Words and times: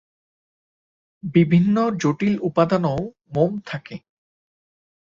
বিভিন্ন 1.33 1.75
জটিল 2.01 2.33
উপাদানও 2.41 2.97
মোম 3.33 3.51
থাকে। 3.65 3.95